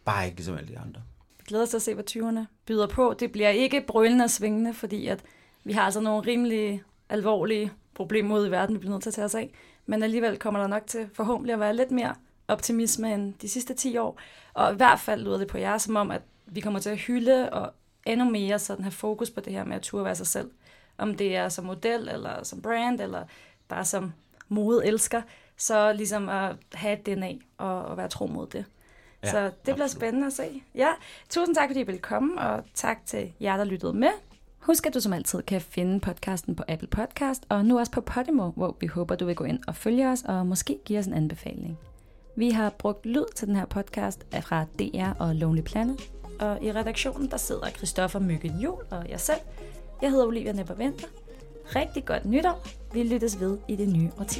[0.05, 1.01] Bare ikke ligesom alle de andre.
[1.37, 3.15] Vi glæder os til at se, hvad 20'erne byder på.
[3.19, 5.23] Det bliver ikke brølende og svingende, fordi at
[5.63, 9.13] vi har altså nogle rimelig alvorlige problemer ude i verden, vi bliver nødt til at
[9.13, 9.51] tage os af.
[9.85, 12.15] Men alligevel kommer der nok til forhåbentlig at være lidt mere
[12.47, 14.19] optimisme end de sidste 10 år.
[14.53, 16.97] Og i hvert fald lyder det på jer som om, at vi kommer til at
[16.97, 17.73] hylde og
[18.05, 20.51] endnu mere sådan have fokus på det her med at turde være sig selv.
[20.97, 23.23] Om det er som model, eller som brand, eller
[23.67, 24.13] bare som
[24.47, 25.21] modeelsker.
[25.57, 28.65] Så ligesom at have et DNA og, og være tro mod det.
[29.23, 29.91] Ja, Ja, så det bliver absolut.
[29.91, 30.63] spændende at se.
[30.75, 30.89] Ja,
[31.29, 34.11] tusind tak, fordi I ville komme, og tak til jer, der lyttede med.
[34.59, 38.01] Husk, at du som altid kan finde podcasten på Apple Podcast, og nu også på
[38.01, 41.05] Podimo, hvor vi håber, du vil gå ind og følge os, og måske give os
[41.05, 41.77] en anbefaling.
[42.35, 45.99] Vi har brugt lyd til den her podcast fra DR og Lonely Planet,
[46.39, 49.39] og i redaktionen der sidder Christoffer Myggen Jul og jeg selv.
[50.01, 51.07] Jeg hedder Olivia Nepper Venter.
[51.75, 52.67] Rigtig godt nytår.
[52.93, 54.39] Vi lyttes ved i det nye årti.